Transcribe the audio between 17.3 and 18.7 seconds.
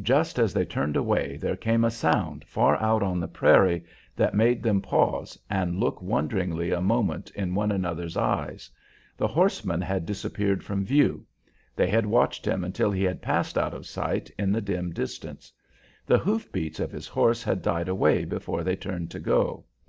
had died away before